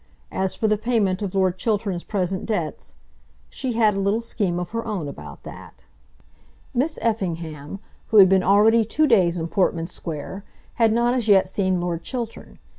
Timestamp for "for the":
0.55-0.79